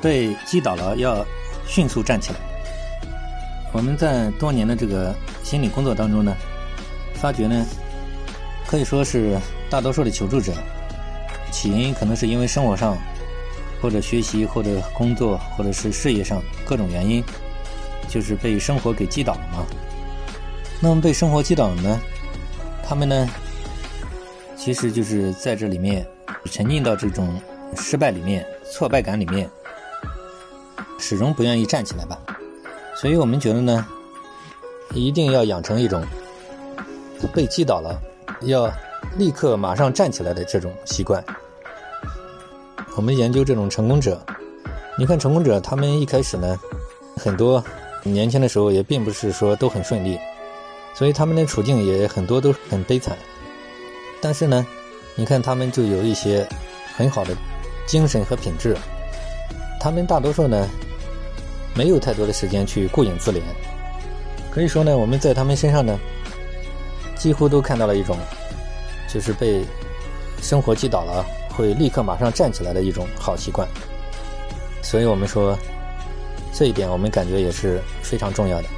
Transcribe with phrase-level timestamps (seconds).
[0.00, 1.24] 被击倒了要
[1.66, 2.38] 迅速站起来。
[3.72, 6.34] 我们在多年的这个心理工作当中呢，
[7.14, 7.64] 发觉呢，
[8.66, 9.38] 可以说是
[9.68, 10.52] 大多数的求助者，
[11.52, 12.98] 起因可能是因为生活上，
[13.80, 17.22] 或者学习，或者工作，或者是事业上各种原因，
[18.08, 19.64] 就是被生活给击倒了嘛。
[20.80, 22.00] 那么被生活击倒了呢，
[22.82, 23.28] 他们呢，
[24.56, 26.04] 其实就是在这里面
[26.46, 27.40] 沉浸到这种
[27.76, 29.48] 失败里面、挫败感里面。
[30.98, 32.18] 始终不愿意站起来吧，
[32.96, 33.86] 所以我们觉得呢，
[34.92, 36.04] 一定要养成一种
[37.32, 38.00] 被击倒了
[38.42, 38.70] 要
[39.16, 41.22] 立刻马上站起来的这种习惯。
[42.96, 44.20] 我们研究这种成功者，
[44.98, 46.58] 你看成功者他们一开始呢，
[47.16, 47.62] 很多
[48.02, 50.18] 年轻的时候也并不是说都很顺利，
[50.92, 53.16] 所以他们的处境也很多都很悲惨。
[54.20, 54.66] 但是呢，
[55.14, 56.46] 你看他们就有一些
[56.94, 57.34] 很好的
[57.86, 58.76] 精神和品质，
[59.80, 60.68] 他们大多数呢。
[61.72, 63.40] 没有太多的时间去顾影自怜，
[64.50, 65.96] 可以说呢，我们在他们身上呢，
[67.16, 68.18] 几乎都看到了一种，
[69.08, 69.64] 就是被
[70.42, 71.24] 生活击倒了
[71.56, 73.68] 会立刻马上站起来的一种好习惯。
[74.82, 75.56] 所以我们说，
[76.52, 78.68] 这一点我们感觉也是非常重要的。